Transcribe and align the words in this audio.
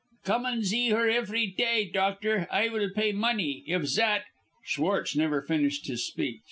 "Come 0.25 0.47
and 0.47 0.65
zee 0.65 0.89
her 0.89 1.05
effry 1.07 1.53
tay, 1.55 1.87
doctor. 1.93 2.47
I 2.51 2.69
vill 2.69 2.89
pay 2.89 3.11
money. 3.11 3.63
If 3.67 3.83
zat" 3.85 4.23
Schwartz 4.65 5.15
never 5.15 5.43
finished 5.43 5.85
his 5.85 6.07
speech. 6.07 6.39